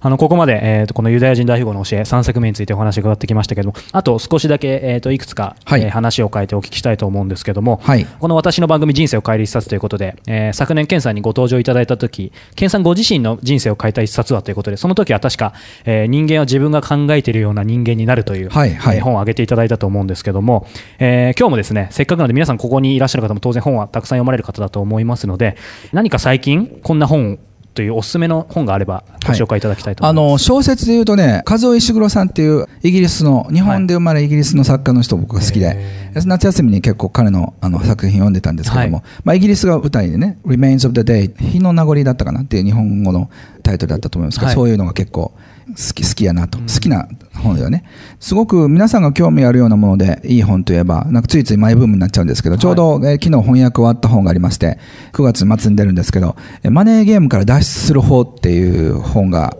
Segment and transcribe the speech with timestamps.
[0.00, 15.54] あの、ここまで、えっ、と、このユダヤ人大富豪の教え3作目についてお話伺ってきましたけども、あと少しだけ、えっ、と、いくつか、はい、えー、話を変えてお聞きしたいと思うんですけども、はい、この私の番組人生を変える一冊ということで、えー、昨年、ケンさんにご登場いただいた時、ケンさんご自身の人生を変えた一冊はということで、その時は確か、
[15.84, 20.66] えー、人間は自分が考えているような人間になるという、はいはい、えー、本を挙げていただいたと思うんですけども、
[20.98, 25.56] えー、今日もですね、せっかくなので皆さんここにいらっしゃる方も当然本はたくさん読まれる方だと思いますので、
[25.92, 27.38] 何か最近こんな本
[27.76, 35.76] というおすすめの本があればご紹介いただきたいと、はい、あの小説でいうとね和尾石黒さんっていうイギリスの日本で生まれイギリスの作家の人僕が好きで、
[36.24, 43.30] 夏休みに結構彼のあの作品読んでたんですけども、はい、まあ、イギリスが舞台でね「Remains of the Day」日の名残だったかなっていう日本語の
[43.62, 45.32] タイトルだったと思いますけど、はい、そういうのが結構
[45.68, 47.84] 好き好きやなと、好きな本だよね。
[48.20, 54.78] すごく皆さんが興味あるようなものでいい本といえばなんかついついマイブームになっちゃうんですけど、ちょうど、え昨日翻訳終わった本がありまして
[55.12, 56.36] 9月末に出るんですけど
[56.70, 59.56] マネーゲームから脱出する方っていう本が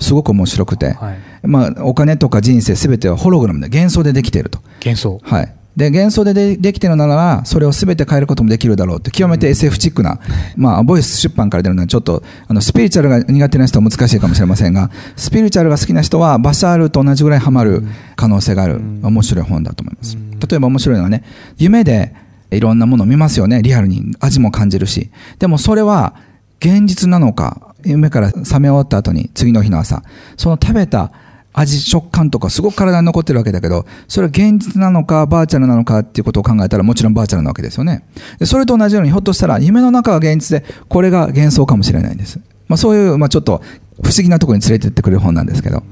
[0.00, 4.60] すごく面白くて、はい、まあ、お金とか人生すべてはホログラムで幻想でできていると。
[4.84, 5.20] 幻想。
[5.22, 10.18] はいで、幻想ででできてるなら、それを全て変えることもできるだろうって、極めて SF チックな、
[10.56, 17.84] まあ、ボイス出版から出るのは、ちょっと、あの、スピリチュアルが苦手な人は難しいかもしれませんが、スピリチュアルが好きな人は、バシャールと同じぐらいハマる
[18.16, 20.16] 可能性がある、面白い本だと思います。
[20.50, 21.22] 例えば面白いのはね、
[21.58, 22.12] 夢で
[22.50, 24.16] いろんなものを見ますよね、リアルに。
[24.18, 25.10] 味も感じるし。
[25.38, 26.14] でもそれは、
[26.58, 30.02] 現実なのか、夢から覚め終わった後に、次の日の朝、
[30.36, 31.12] その食べた、
[31.52, 38.04] 味、食感とかすごく体に残ってるわけだけど、それは現実なのかバーチャルなのかっていうことを考えたらもちろんバーチャルなわけですよね。
[38.38, 42.40] でそれと同じようにひょっとしたら夢の中は現実で、これが幻想かもしれないんです。
[42.68, 43.62] まあそういう、まあちょっと
[44.02, 45.82] 不思議なところに連れてってくれる本なんですけど。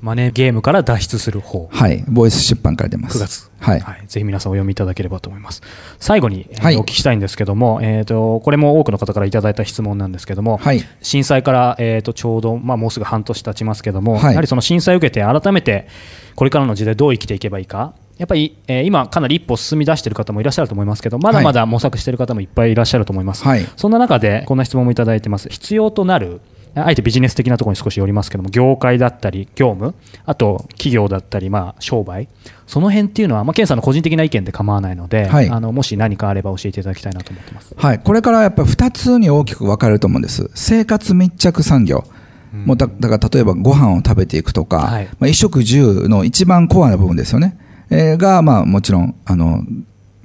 [0.00, 1.68] マネーゲームから脱出する方。
[1.70, 2.04] はい。
[2.08, 3.18] ボイス出版から出ます。
[3.18, 3.50] 9月。
[3.60, 3.80] はい。
[3.80, 5.62] はい、ぜひ皆さんお読みいただければと思います。
[5.98, 15.88] 最後に、はい、お聞きしたいんですけども、えっ、ー、と、これも多くの方からいただいた質問なんですけども、はい、震災から、えっ、ー、と、ちょうど、まあ、もうすぐ半年経ちますけども、はい、やはりその震災を受けて改めて、
[16.36, 23.44] これからの時代どう生きていけばいいか、やっぱり、えー、今、かなり一歩進み出している方もいらっしゃると思いますけど、まだまだ模索している方もいっぱいいらっしゃると思います。
[23.44, 25.48] はい、そんな中で、こんな質問もいただいてます。
[25.48, 26.40] 必要となる
[26.74, 32.28] あえてビジネス的なところに少し寄りますけども業界だったり業務あと企業だったりまあ商売
[32.66, 40.50] その辺っていうのは、まあ、ケンさんの個人的な意見で構わないので、はい、あのもし何かあれば教えていただきたいなと思ってます、はい、これからやっぱり2つに大きく分かれると思うんです。
[40.54, 42.04] 生活密着産業。
[42.52, 47.58] もうだだから例えばご飯を食べていくとか、はい、まあ、衣食住の一番コアな部分ですよね、
[47.90, 49.62] えー、が、まあ、もちろんあの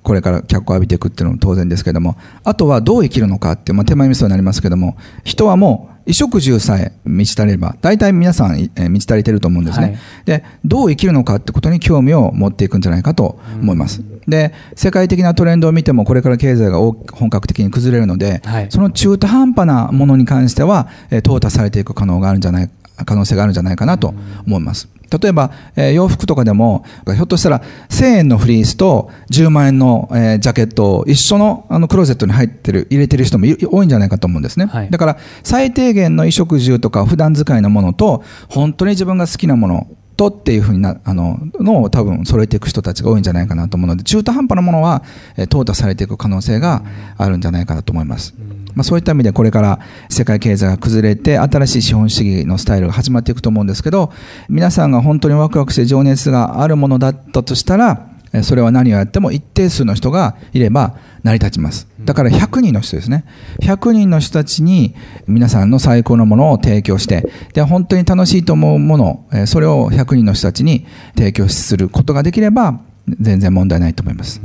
[0.03, 14.01] これから脚光を浴びていくっていうのも当然ですけどもあとはどう生きるのかって、まあ、手前味噌になりますけども人はもう衣食住さえ満ち足れば、大体皆さん、えー、満ち足りてると思うんですね、はい、で、どう生きるのかってことに興味を持っていくんじゃないかと思います。
[14.01, 22.69] うん、で、世界的なトレンドを見ても、これから経済が本格的に崩れるので、はい、その中途半端なものに関しては、えー、淘汰されていく可能があるんじゃない
[23.05, 24.13] 可能性があるんじゃないかなと
[24.45, 24.89] 思います。
[25.21, 34.65] 例えば、えー、洋服とかでも、ひょっとしたら1000円のフリースと10万円の、えー、ジャケットを一緒のあのクローゼットに入ってる、入れてる人も多いんじゃないかと思うんですね。
[34.65, 45.03] はい、だから、最低限の衣食住とか普段使いのものと、本当に自分が好きなものとっていうふうになあののを多分揃えていく人たちが多いんじゃないかなと思うので中途半端なものは、
[45.37, 46.83] えー、淘汰されていく可能性が
[47.17, 48.33] あるんじゃないかなと思います。
[48.75, 49.79] まあ、そういった意味でこれから
[50.09, 54.11] 世界経済が崩れて新しい資本主義のスタイルが始まっていくと思うんですけど
[54.49, 58.09] 皆さんが本当にワクワクして情熱があるものだったとしたら
[58.41, 61.87] それは何をやっても一定数の人がいれば成り立ちます。
[61.99, 63.25] だから100人の人ですね。
[63.61, 64.95] 100人の人たちに
[65.27, 74.41] 皆さんの最高のものを提供して、で、本当に楽しいと思うもの、それを100人の人たちに提供することができれば、全然問題ないと思います。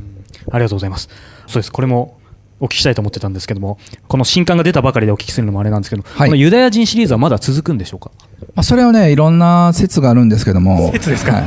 [0.51, 1.09] ありがとうございます。
[1.47, 1.73] そうです。
[1.73, 2.18] これも
[2.61, 3.79] お聞きしたいと思ってたんですけども、
[4.09, 8.11] この新刊が出たばかりでお聞きするのもあれなんですけど、はい、このユダヤ人シリーズはまだ続くんでしょうか、
[8.55, 11.45] まあ、それはね、いろんな説があるんですけども、説ですか、はい、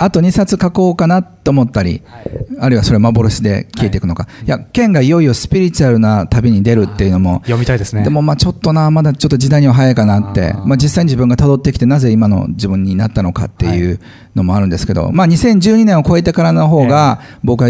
[0.00, 8.02] あと2冊書こうかなと思ったり、はい、あるいはそれ幻で消えていくのか、はい、いや、剣がいよいよスピリチュアルな旅に出るっていうのも、読みたいですね。
[8.02, 14.00] でもまあちょっとな、まだちょっと時代には早いかなって、まあ実際に自分が辿ってきて、なぜ今の自分になったのかっていう
[14.34, 17.68] のもあるんですけど、まあ2012年を超えてからの方が、僕は、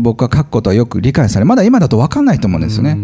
[0.00, 2.96] 僕が書くことはよく理解され、まだ今だと分かんないと思うんですよね。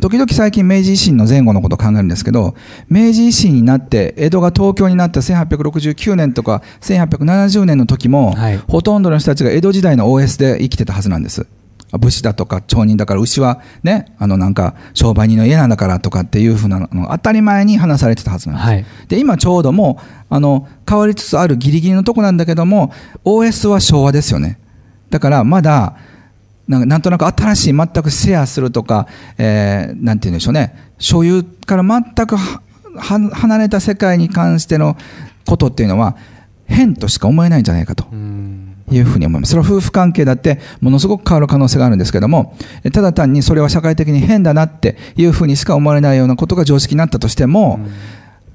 [0.00, 2.54] 時々最近明治維新の前後のことを考えるんですけど、
[2.88, 11.46] 明治維新になって、江戸が東京になった1869年とか1870年の時も、はい、ほとんどの人たちが江戸時代の OS で生きてたはずなんです。
[11.98, 18.68] 武士だとか町人だから牛はね、あのなんか商売人の家なんだからとかっていうふうなの当たり前に話されてたはずなんです。
[18.68, 22.92] はい、で、今ちょうどもう、あの、変わりつつあるギリギリのとこなんだけども、
[23.24, 24.58] OS は昭和ですよね。
[25.10, 25.96] だからまだ、
[26.70, 29.08] なんなんとなく新しい全くシェアするとか、
[29.38, 32.36] えー、なんて言うんでしょうね、所有から全く
[32.96, 34.96] 離れた世界に関しての
[35.46, 36.16] ことっていうのは、
[36.66, 38.06] 変としか思えないんじゃないかと。
[38.92, 39.50] いうふうに思います。
[39.50, 42.56] それは夫婦関係だってものすごく変わる可能性があるんですけども、
[42.92, 47.78] ただ単にそれは社会的に変だなっていうふうにしか思われないようなことが常識になったとしても、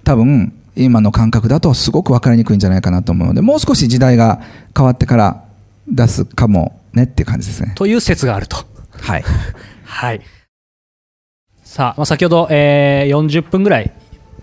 [0.04, 4.42] 多分今の感覚だとすごく分かりにくいんじゃないかなと思うので、もう少し時代が
[4.76, 5.44] 変わってから
[5.88, 7.74] 出すかもねっていう感じですね。
[7.76, 8.58] という説があると。
[9.00, 9.24] はい。
[9.86, 10.22] はい。
[11.64, 13.92] さあ、まあ、先ほど、えー、40分ぐらい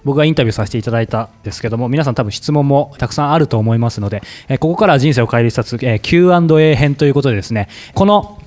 [0.04, 8.38] 僕がインタビューさせていただいたんですけども皆さん多分質問もたくさんあると思いますので、えー、ここからは人生を変える一冊、えー、Q&A 編ということでですねこの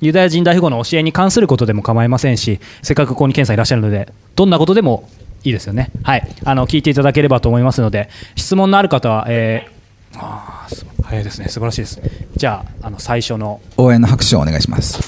[0.00, 5.08] ユダヤ人大富豪の教えに関することでも構いませんしせっかくここに検査いらっしゃるのでどんなことでも
[5.44, 10.66] いいですよねはいあの聞いていただければと思いますので質問のある方は、えー、あ
[11.04, 12.00] 早いですね素晴らしいです
[12.42, 13.60] じゃああの最初の。
[13.76, 14.98] 応援の拍手をお願いします。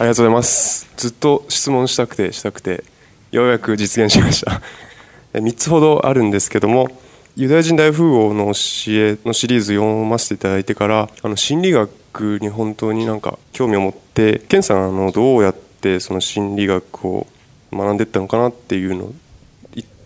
[0.00, 0.90] ありがとうございます。
[0.96, 2.82] ずっと質問したくてしたくて
[3.30, 4.60] ようやく実現しました。
[5.32, 6.88] 3つほどあるんですけども
[7.36, 8.50] ユダヤ人大富豪の教
[8.88, 17.28] えのシリーズ読ませていただいてからあの心理学に本当になんか興味を持って健さんあのどうやってその心理学を
[17.72, 19.12] 学んでいったのかなっていうの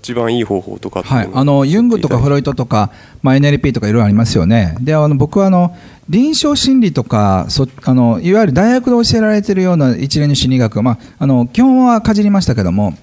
[0.09, 2.91] 一番いい方法とかはい、あのユングとかフロイトとか、
[3.23, 4.75] まあ、NLP とかいろいろありますよね。
[4.81, 5.77] であの僕はあの
[6.09, 12.95] 臨床心理とかそあのいわゆる大学で教えられているような一連の心理学、まあ、あの基本はかじりましたけども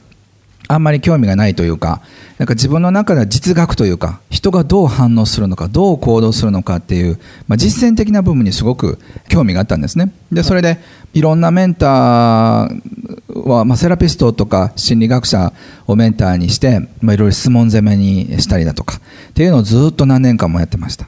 [0.67, 2.01] あんまり興味がないというか
[2.39, 8.97] なんか自分の中では実学というか人がどう反応するのかどう行動するのかっていう、まあ、実践的な部分にすごく
[9.29, 10.11] 興味があったんですね。
[10.31, 10.79] でそれで
[11.13, 13.14] いろんなメンター
[13.45, 15.53] は、まあ、セラピストとか心理学者
[15.87, 18.97] をメンターにして、まあ、いろいろ質問攻めにしたりだとか
[19.29, 21.07] っていうのをずっと何年間もやってました。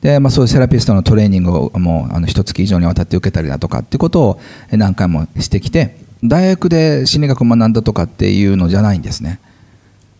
[0.00, 4.40] で、まあ、そういうセラピストのトレーニングをもうあの一月以上にわたって受けたりだとかっていうことを
[4.70, 9.40] 何回もしてきて大学で心理学を学んだとかっていうのじゃないんですね、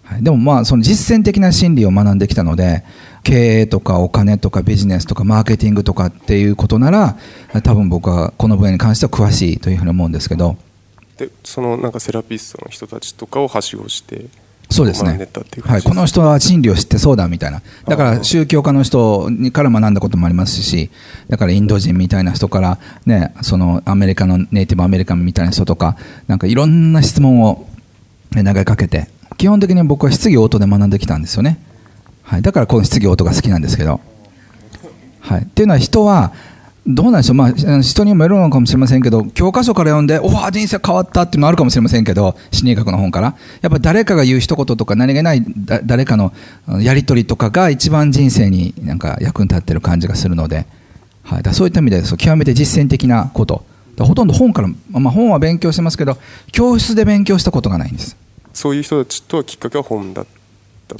[0.05, 2.85] はい、でもまあその実践的な心理を学んできたので
[3.23, 7.17] 経営とかお金とかビジネスとかマーケティングとかっていうことなら
[7.62, 10.56] 多分僕はこの分野に関しては詳しいというふうに思うんですけど
[11.20, 14.25] でそのなんかセラピストの人たちとかをはしごして
[14.70, 15.28] そうですね、
[15.64, 20.90] はい、この人は心理を知ってそうだみたいな、だから宗教家の人から学んだこともありますし、
[21.28, 25.96] だからインド人みたいな人から、ね、そのアメリカのネイティブアメリカンみたいな人とか、
[26.28, 27.69] なんかいろんな質問を
[28.32, 29.08] 投げかけて、
[29.38, 31.58] 基本的に僕は質疑応答で学んできたんですよね、
[32.23, 34.00] はい、だからこの質疑応答が好きなんですけど。
[35.20, 36.32] はい、っていうのは人は
[36.94, 45.44] どうなんでしょう、まあ、人にもよるのかもしれませんけど、教科書から読んで、おお、人生変わったっていうのあるかもしれませんけど、心理学の本から、やっぱ誰かが言う一言とか、何気ない
[45.85, 46.32] 誰かの
[46.80, 50.66] やり取りとかが、一番人生になんか役に立ってる感じがするので、
[51.23, 53.64] はい、だそういった意味で、極めて実践的なこと、
[53.99, 56.18] ほとんど本から、まあ、本は勉強してますけど、
[56.52, 58.16] 教室で勉強したことがないんです。
[58.52, 60.25] そういう人たちとはきっかけは本だ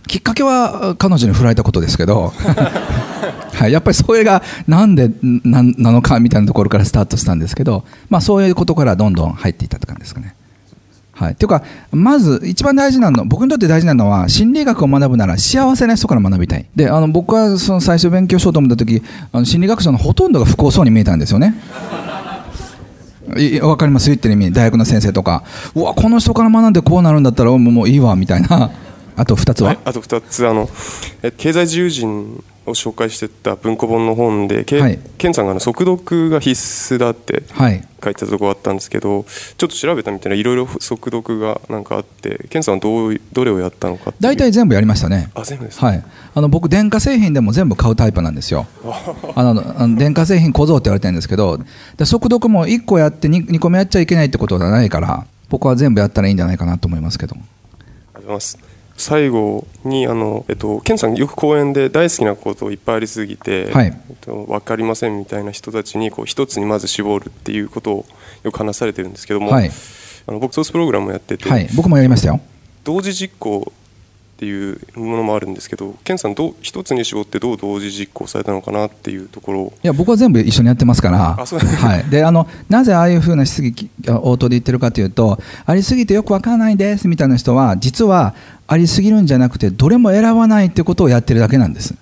[0.06, 2.32] きっかけは彼女に振られたことですけど
[3.54, 10.35] はい、やっぱりそれがなんでななのかみたいなところからスタートしたんですけど、まあ、そういうことからどんどん入っていったって感じですかね。
[11.12, 16.64] はい、というかまず一番大事なの僕にとって大事なのは心理学を学ぶなら幸せな人から学びたい。
[16.75, 21.54] であの僕はその最初勉強しようと思った時あの心理学者のほとんどが不幸そうに見えたんですよね。
[23.62, 24.07] わかります？
[24.09, 24.52] 言ってる意味。
[24.52, 25.45] 大学の先生とか。
[25.75, 28.71] うわこの人から学んでこうなるんだったらもういいわみたいな。
[29.16, 30.71] あと2つは、あと2つあの
[31.37, 37.43] 経済自由人を紹介してた文庫本の本で、はい、ケンさんがあの速読が必須だって
[38.03, 39.25] 書いてたところあったんですけど、
[39.57, 45.31] ちょっと調べたみたいないろいろ速読がなんかあってケンさんはどうどれをやったのか大体全部やりましたね。
[45.35, 48.67] あ全部です、はい、あの僕電化製品でも全部買うタイプなんですよ。
[49.35, 51.59] あのあの電化製品小僧って言われてるんですけど
[51.99, 58.70] 速読も1個やって 2, 2個目やっちゃいけないってことはないから僕は全部やったらいいんじゃないかなと思いますけどありがとうございます
[59.00, 68.07] 最後にあの、えっと、ケンさんよく講演で大好きなこといっぱいありすぎて、はい、えっと、分かりませんみたいな人たちにこう一つにまず絞るっていうことを
[68.42, 69.71] よく話されてるんですけども、はい、
[70.26, 72.40] あの僕ソースプログラムをやってて、はい、僕もやりましたよ。
[72.85, 73.73] 同時実行
[74.40, 88.35] っていうものもあるんですけど、ケンさんどう一つに絞ってどう同時実行されたのかなっていうところいや僕は全部一緒にやってますから、はい、であのなぜああいうふうな質疑応答で言ってるかというと、ありすぎてよくわからないですみたいな人は、実は
[88.66, 91.94] ありすぎるんじゃなくて、どれも選ばないってことをやってるだけなんです。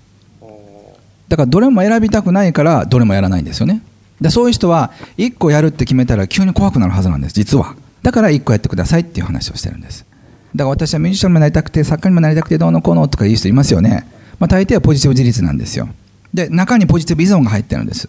[1.27, 3.83] だからどれも選びたくないから、どれもやらないんですよね。
[4.21, 7.75] でそういう人は、1個やるって決めたら急に怖くなるはずなんです、実は。
[8.03, 10.08] だから1個やってくださいっていう話をしてるんです。
[10.55, 14.07] だから私はミュージシャンにもなりたくて作家にもなりたくてどうのこうのとか言う人いますよね、
[14.39, 15.89] まあ、大抵はポジティブ自立なんですよ。
[16.33, 18.09] で中にポジティブ依存が入ってるんです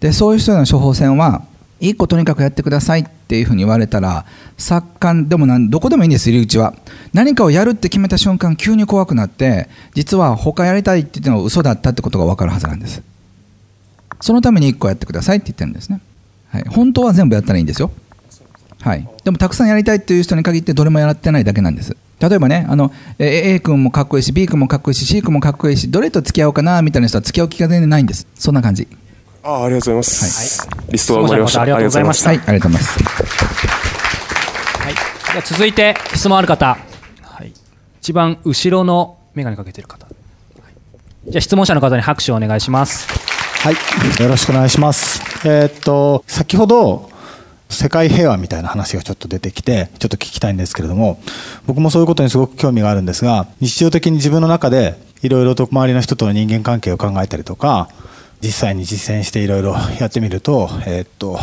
[0.00, 1.44] でそういう人の処方箋は
[1.80, 4.24] 1個とにかくやってくださいっていうふうに言われたら
[4.56, 6.74] 作家でもどこでもいいんです入り口は。
[7.12, 13.02] 何かをやるって決めた瞬間急に怖くなって実は他やりたいって言ってのは嘘だったってことが分かるはずなんです。
[14.20, 16.00] そのために1個やってくださいって言ってるんですね、
[16.48, 17.90] はい、本当は全部やったらいいんですよ。
[18.84, 21.96] はい、でもたくさんやりたいっていう人に限ってどれもやってないだけなんです。
[22.20, 28.26] 例えばねあの A 君もかっこいいし B 君もかっこいいし C 君もかっこいいしどれと付き合おうかなみたいな人は付き合う気が全然ないんです。
[28.34, 28.86] そんな感じ。
[29.42, 31.62] あありがとうございます、はい、リストは埋まりました。
[31.62, 32.28] ありがとうございました。
[32.28, 33.04] はいありがとうございます。
[34.80, 35.00] はい、で
[35.38, 36.76] は続いて質問ある方、
[37.22, 37.52] はい、
[38.00, 43.08] 一番後ろの眼鏡かけてる方、はい、じゃあ質問者の方に拍手をお願いします。
[43.60, 43.74] はい。
[44.22, 45.22] よろしくお願いします。
[45.48, 47.10] えー、っと先ほど
[47.70, 51.20] 世界平和みたいな話がちょっと出てきてちょっと聞きたいんですけれども
[51.66, 57.88] 僕もそういうことにすごく興味があるんですが日常的に自分の中でいろいろと周りの人との人間関係を考えたりとか
[58.42, 61.38] 実際に実践していろいろやってみると,、えー、っと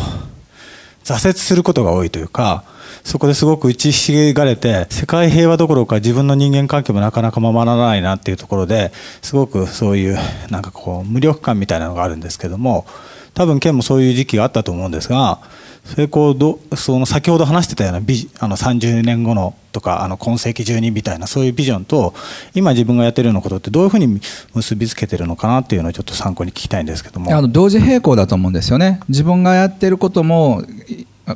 [1.04, 2.64] 挫折することが多いというか
[3.04, 10.18] そこですごく打ちひしがれて世界平和どころか自分の人間関係もなかなかままならないなっていうところですごくそういう
[10.52, 12.86] なんかこう無力感みたいなのがあるんですけども
[13.34, 15.40] 多分ケンもそういう時期があったと思うんですが
[15.86, 22.14] それこうどその先ほど話してたようなビあの30年後のとかあの今世紀中にみたいなそういうビジョンと
[22.54, 24.22] 今自分がやってるようなことってどういうふうに
[24.54, 27.36] 結びつけてるのかなっていうのをちょっと参考に聞きたいんですけども。
[27.36, 29.00] あの同時並行だと思うんですよね。
[29.10, 30.64] 自分がやってることも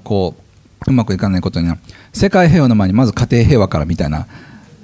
[0.03, 0.35] こ
[0.87, 1.77] ううまくいかないことには
[2.13, 4.27] 世界平和の前にまず家庭平和からみたいな。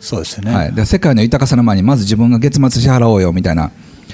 [0.02, 3.72] そうですよね、はい、で世界の豊かさの前にまず自分が月末支払おうよみたいな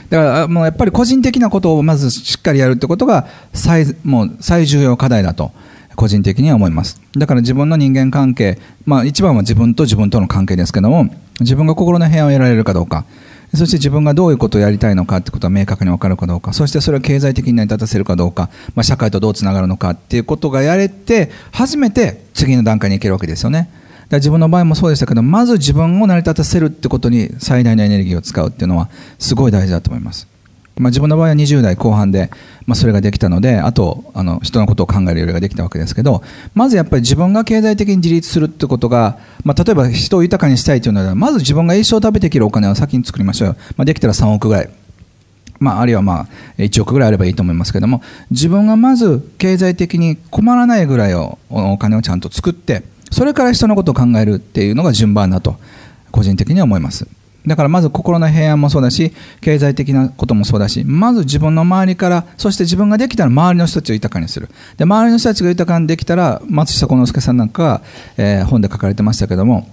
[0.10, 5.52] だからもうやっぱり個人的なことをまずしっかりやるってことが最もう最重要課題だと
[5.96, 7.02] 個人的には思います。
[7.18, 11.10] だから自分の人間関係、まあ、一番は自分と自分との関係ですけども
[11.40, 13.06] 自分が心の平安を得られるかどうか
[13.56, 23.70] そして自分がどういうことをやりたいのかってことは明確に分かるかどうかそしてそれを経済的に成り立たせるかどうか、まあ、社会とどうつながるのかっていうことがやれて初めて次の段階に行けるわけですよね。
[24.12, 30.28] 自分の場合もそうでしたけどまず自分を成り立たせるってことに最大のエネルギーを使うっていうのはすごい大事だと思います、
[30.78, 32.30] まあ、自分の場合は20代後半で、
[32.66, 36.24] まあ、それができたのであとあの人のことを考える余裕ができたわけですけど
[36.54, 44.70] まずやっぱり自分が経済的に自立するってことが、まあ、例えば人を豊かにしたいというのではまず自分が一生食べていけるお金を先に作りましょう、まあ、できたら3億ぐらい。
[45.60, 46.28] まあ、あるいはまあ
[46.60, 55.58] 1億ぐらいあればいいと思いますけども自分がまず経済的に困らないぐらいをお金をちゃんと作ってそれから人のことを考えるっていうのが順番だと
[56.12, 57.08] 個人的には思います。
[57.46, 64.50] だからまず心の平安もそうだし経済的なこともそうだしまず自分の周りからそして自分ができたら周りの人たちを豊かにする。
[64.76, 67.82] で周りの人たちが豊かにできたら松下幸之助さんなんかが、
[68.18, 69.68] えー、本で書かれてましたけども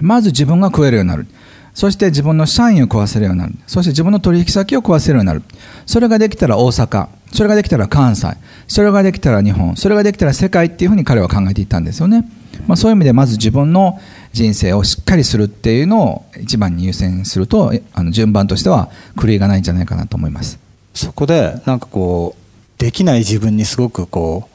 [0.00, 1.26] まず自分が食えるようになる。
[1.74, 3.54] そして自分の社員を食わせるようになる。
[3.66, 5.42] そして自分の取引先を食わせるようになる。
[5.84, 7.08] それができたら大阪。
[7.32, 8.28] それができたら関西
[8.68, 12.24] それができたら日本それができたら世界っていうふうに彼は考えていったんですよね。
[12.66, 14.00] まあ、そういう意味でまず自分の
[14.32, 18.90] 人生をしっかりするっていうのを一番に優先するとあの順番としては
[19.20, 20.58] 狂いがないんじゃないかなと思います。
[20.94, 24.48] そこでなんかこうできない自分にすごくこ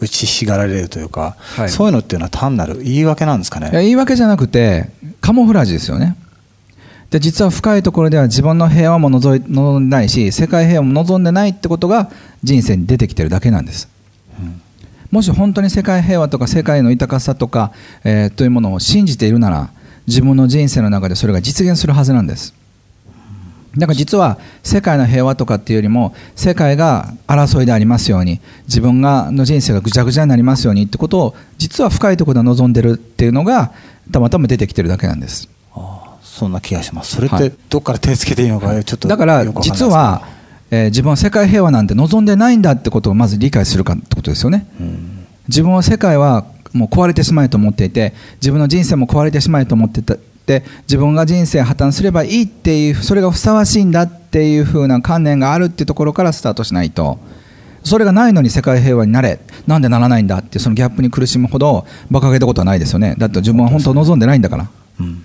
[0.00, 3.70] う打ちひしがられるというか、はい、そういうのっていうのは単なる言い訳なんですかね？
[3.72, 4.90] 言い訳じゃなくて
[5.20, 6.16] カモフラージュですよね
[7.14, 9.38] で実は深いところでは自分の平和も望
[9.78, 12.10] んでないし世界平和も望んでないってことが
[12.42, 13.88] 人生に出てきてるだけなんです。
[15.12, 17.70] もし本当に世界平和とか世界の豊かさとか、
[18.02, 19.70] えー、というものを信じているなら
[20.08, 22.52] 自分の人生の中でそれが実現するはずなんです。
[23.76, 33.72] だから実は世界の平和とかっていうよりも世界が争いでありますように自分がの人生がぐちゃぐちゃになりますようにってことを実は深いところで望んでるっていうのが
[34.10, 35.53] たまたま出てきてるだけなんです。
[36.34, 37.16] そんな気がします。
[37.16, 40.22] それってどっから手つけていいのかちょっとだから実は
[40.70, 44.66] えー、自分は世界平和なんて望んでないんだってことをまず理解するかってことですよね。
[45.46, 57.18] 自分は世界はもう壊れてしまえと思っていて自分の人生も壊れてしまえと思ってたで自分が人生破綻すればいいっていうそれがふさわしいんだっていう風な観念があるっていうところからスタートしないと。
[57.84, 59.38] それがないのに世界平和になれ。
[59.66, 63.14] なんでならないんだっていうそのギャップに苦しむほど馬鹿げたことはないですよね。
[63.18, 64.68] だって自分は本当望んでないんだから。
[65.00, 65.23] うん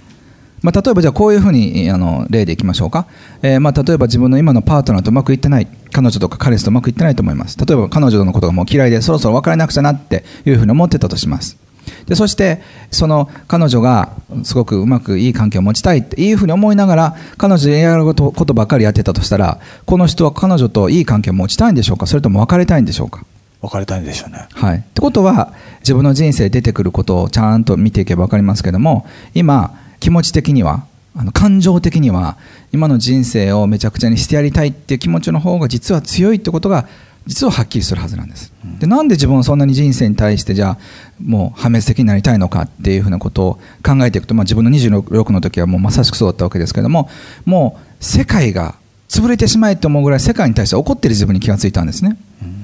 [0.62, 3.08] まあ、例えばじゃあこういうふうにあの例でいきましょうか、
[3.42, 7.58] えー、まあ例えば自分の今のパートナーとうまくいってない彼女とか彼氏とうまくいってないと思います。
[7.58, 11.58] 例えば彼女のことがもう嫌いでそろそろ別れなくちゃなっていうふうに思ってたとします。
[12.06, 12.62] でそして
[12.92, 14.14] その彼女が
[14.44, 22.06] すごくうまくいい関係を持ちたいっていうふうに思いながら彼女でやることことばっかりやってたとしたらこの人は彼女といい関係を持ちたいんでしょうか？
[22.06, 23.26] それとも別れたいんでしょうか？
[23.62, 24.48] 別れたいんでしょうね。
[24.54, 32.38] はい、ってことは自分の人生出てくることをちゃんと見ていけば分かりますけども今気持ち的にはあの感情的には
[32.72, 36.88] 今の人生をめちゃくちゃにしてやりたいっていう気持ちの方が実は強いってことが
[37.26, 38.54] 実ははっきりするはずなんです。
[38.80, 40.78] でなんで自分はそんなに人生に対してじゃあ
[41.24, 47.10] もう破滅的になりたいのかっていうふうなことを考えていくと、まあ、自分の26の時はもうまさしくそうだったわけですけども
[47.46, 48.76] もう世界が
[49.10, 52.18] 潰れてしまえと思うぐらい世界に対して怒ってる自分に気がついたんですね。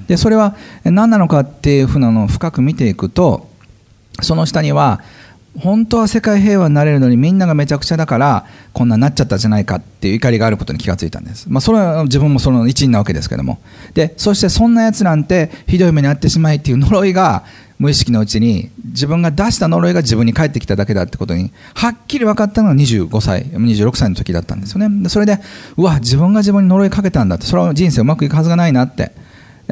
[0.08, 3.50] でそれは何なのかっていうふうなのを深く見ていくと
[4.22, 5.02] その下には
[5.60, 13.60] 本当は世界平和になれるのにみんながめちゃくちゃだからこんなになっちゃったじゃないかっていう怒りがあることに気がついたんです、まあ、それは自分もその一員なわけですけども。
[13.94, 17.44] でそしてそんなやつなんてひどい目に遭ってしまいっていう呪いが
[17.80, 25.04] 無意識のうちに自分が出した呪いが自分に返ってきただけだってことにはっきり分かったのが25歳26歳の時だったんですよね。
[25.04, 25.40] でそれで
[25.78, 29.12] うわ自分が自分に呪いかけたんだってそれは人生うまくいくはずがないなって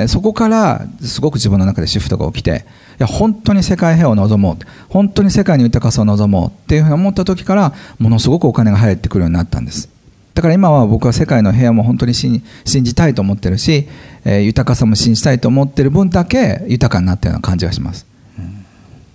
[0.07, 2.65] そこからすごく自分の中でシフトが起きて
[3.00, 9.89] いや本当に世界平和を望もう本当に世界に豊かさを望もうっていうふうに思った時からものすごくお金が入ってくるようになったんです。
[10.33, 13.88] だから今は僕は世界の平和も本当に信じたいと思ってるし、
[14.25, 18.07] えー、豊かさも信じたいと思ってる分だけ豊かになったような感じがします。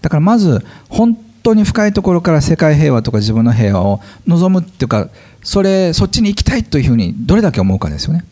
[0.00, 5.08] だからまず本当に深いところから世界平和とか自分の平和を望むっていうか
[5.42, 8.24] それそっちに行きたいというふうにどれだけ思うかですよね、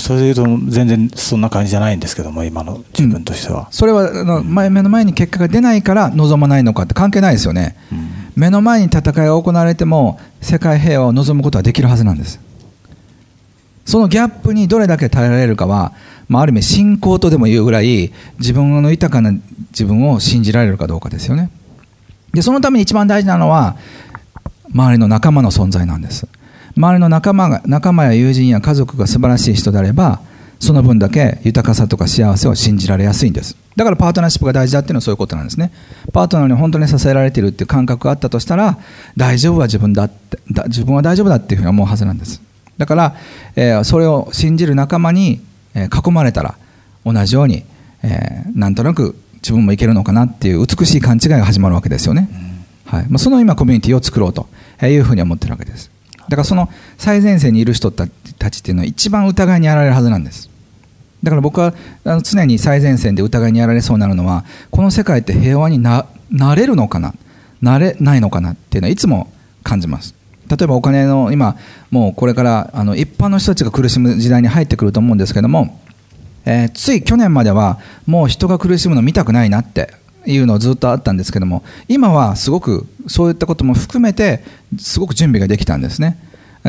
[0.00, 12.40] それでいうと全然そんな感じじゃないんですけども今の自分としては、うん、それはあの前目の前に結果が出ないから望まないのかって関係ないですよね、うん、目の前に戦いが行われても世界平和を望むことはできるはずなんです。
[13.86, 15.92] そのギャップにどれだけ耐えられるかは、
[16.28, 19.32] まあ、ある意味信仰とでも言うぐらい自分の豊かな
[19.72, 21.50] 自分を信じられるかどうかですよね。
[22.32, 23.76] でそのために一番大事なのは
[24.72, 26.28] 周りの仲間の存在なんです
[26.80, 30.20] 周りの仲間が仲間や友人や家族が素晴らしい人であれば
[30.60, 33.56] その分だけ豊かさとか幸せを信じられやすいんです。
[33.76, 35.72] だからパートナーシップが大事だっていうのはそういうことなんですね。
[36.12, 38.78] パートナーに本当に支えられてるっていう感覚があったとしたら
[39.16, 40.38] 大丈夫は自分だって
[40.68, 42.42] 自分は大丈夫だっていうふうに思うはずなんです。
[42.76, 43.16] だから、
[43.56, 45.40] えー、それを信じる仲間に、
[45.74, 46.56] えー、囲まれたら
[47.04, 47.64] 同じように、
[48.02, 52.28] えー、なんとなく自分もいけるのかなっていう美しい勘違いが始まるわけですよね、
[52.84, 53.06] はい。
[53.08, 54.48] まあ、その今コミュニティを作ろうと
[54.82, 55.90] いうふうに思ってるわけです。
[56.30, 60.48] だからその最前線にいる人たちっていうのは一番疑いにやられるはずなんです。
[61.22, 61.74] だから僕は
[62.22, 66.06] 常に最前線で疑いにやられそうになるのはこの世界って平和にな
[66.54, 67.12] れるのかな？
[67.60, 69.30] なれないのかなっていうのはいつも
[69.62, 70.14] 感じます。
[70.48, 71.56] 例えばお金の今
[71.90, 75.78] もうこれからあの一般の人たちが苦しむ時代に入ってくると思うんですけども、
[76.46, 79.94] えー、つい去年まではもう人が苦しむの見たくないなって
[80.26, 84.42] いうのずっとあったんですけども今はすごくそういったことも含めて
[84.78, 86.18] すごく準備ができたんですね。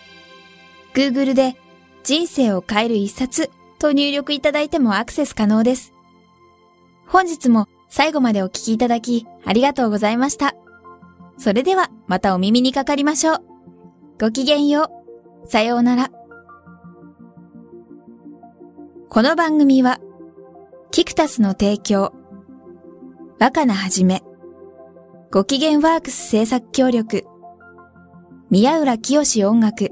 [0.93, 1.55] Google で
[2.03, 5.93] 人生を変える一冊と入力いただいてもアクセス可能です。
[7.07, 10.55] 本日も最後までお聞きいただきありがとうございました。
[11.37, 13.39] それではまたお耳にかかりましょう。
[14.19, 14.91] ごきげんよ
[15.45, 15.47] う。
[15.47, 16.11] さようなら。
[19.09, 19.99] この番組は、
[20.91, 22.13] キクタスの提供、
[23.39, 24.21] 若菜はじめ、
[25.31, 27.23] ご機嫌ワークス制作協力、
[28.51, 29.91] 宮浦清志音楽、